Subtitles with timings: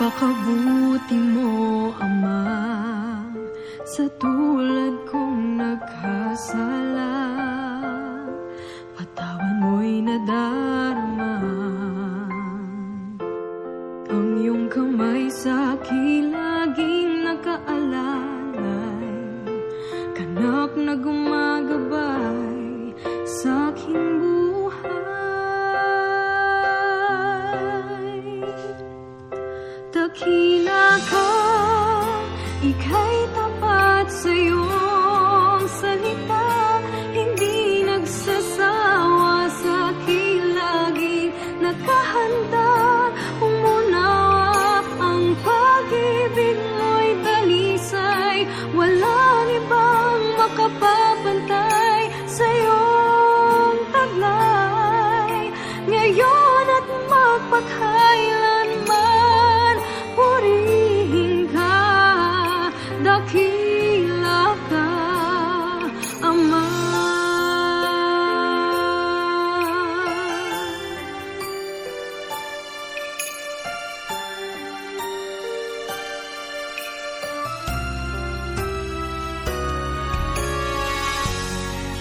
[0.00, 2.40] Napakabuti mo, Ama.
[3.84, 7.12] Sa tulad kong nagkasala
[32.80, 36.48] ika'y tapat sa iyong salita
[37.12, 42.72] Hindi nagsasawa sa akin laging nakahanda.
[43.44, 48.38] Umunawa ang pag-ibig mo'y talisay.
[48.72, 51.09] Walang ibang makapapantay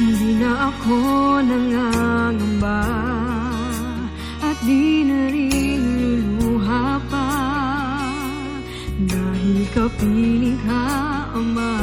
[0.10, 0.98] Hindi na ako
[1.46, 2.82] nangangamba
[4.42, 7.30] At di na rin luluha pa.
[9.06, 10.90] Dahil kapiling ka,
[11.38, 11.78] Ama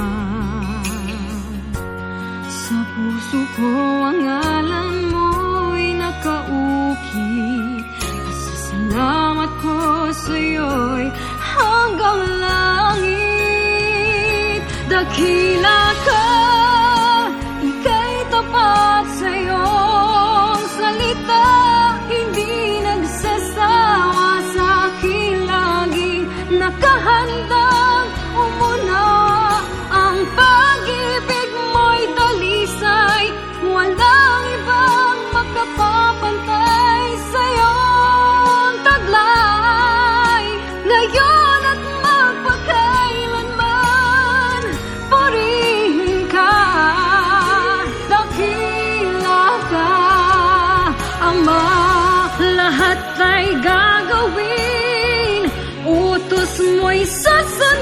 [2.51, 3.71] Sa puso ko
[4.11, 7.87] ang ngalan mo'y nakaukit
[8.27, 13.47] Pasasalamat ko sa'yo'y hanggang langit.
[14.91, 15.86] Dakila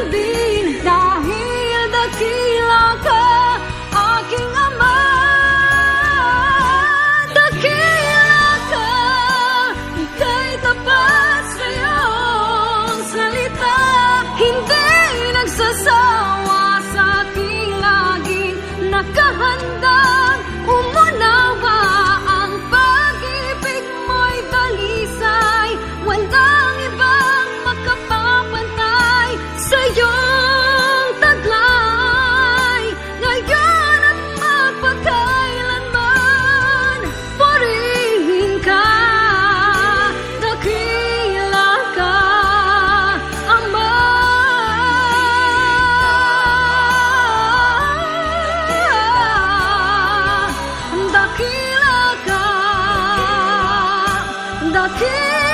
[0.05, 3.25] susundin Dahil dakila ka,
[3.93, 5.01] aking ama
[7.33, 8.37] Dakila
[8.69, 8.93] ka,
[9.97, 13.81] ika'y tapat sa iyong salita
[14.37, 14.93] Hindi
[15.33, 18.57] nagsasawa sa aking laging
[18.93, 20.04] nakahandang
[54.75, 55.54] 到天